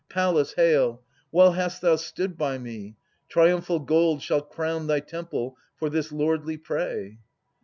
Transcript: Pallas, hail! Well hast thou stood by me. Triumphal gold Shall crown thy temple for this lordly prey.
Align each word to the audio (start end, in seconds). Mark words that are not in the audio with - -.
Pallas, 0.09 0.53
hail! 0.53 1.03
Well 1.31 1.51
hast 1.51 1.83
thou 1.83 1.95
stood 1.95 2.35
by 2.35 2.57
me. 2.57 2.95
Triumphal 3.29 3.81
gold 3.81 4.23
Shall 4.23 4.41
crown 4.41 4.87
thy 4.87 4.99
temple 5.01 5.57
for 5.75 5.91
this 5.91 6.11
lordly 6.11 6.57
prey. 6.57 7.19